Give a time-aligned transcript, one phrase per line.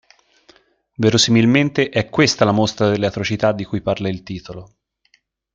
[0.95, 4.77] Verosimilmente è questa la mostra delle atrocità di cui parla il titolo.